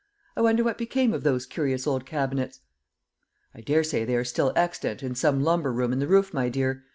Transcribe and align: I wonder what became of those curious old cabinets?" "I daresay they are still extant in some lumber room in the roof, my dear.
I 0.35 0.41
wonder 0.41 0.63
what 0.63 0.79
became 0.79 1.13
of 1.13 1.21
those 1.21 1.45
curious 1.45 1.85
old 1.85 2.07
cabinets?" 2.07 2.61
"I 3.53 3.61
daresay 3.61 4.03
they 4.03 4.15
are 4.15 4.23
still 4.23 4.51
extant 4.55 5.03
in 5.03 5.13
some 5.13 5.43
lumber 5.43 5.71
room 5.71 5.93
in 5.93 5.99
the 5.99 6.07
roof, 6.07 6.33
my 6.33 6.49
dear. 6.49 6.85